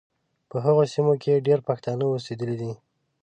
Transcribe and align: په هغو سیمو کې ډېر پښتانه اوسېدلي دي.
په 0.49 0.57
هغو 0.65 0.83
سیمو 0.93 1.13
کې 1.23 1.43
ډېر 1.47 1.59
پښتانه 1.67 2.03
اوسېدلي 2.07 2.55
دي. 2.61 2.71